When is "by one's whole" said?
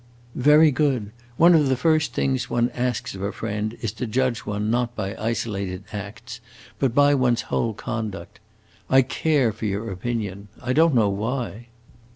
6.95-7.75